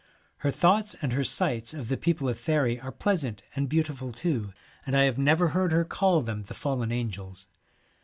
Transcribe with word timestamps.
Her 0.37 0.49
thoughts 0.49 0.95
and 1.03 1.13
her 1.13 1.23
sights 1.23 1.75
of 1.75 1.87
the 1.87 1.95
people 1.95 2.27
of 2.27 2.39
faery 2.39 2.79
are 2.79 2.91
pleasant 2.91 3.43
and 3.55 3.69
beautiful 3.69 4.11
too, 4.11 4.51
and 4.83 4.97
I 4.97 5.03
have 5.03 5.19
never 5.19 5.49
heard 5.49 5.71
her 5.71 5.85
call 5.85 6.21
them 6.21 6.37
72 6.37 6.47
the 6.47 6.53
Fallen 6.55 6.91
Angels. 6.91 7.45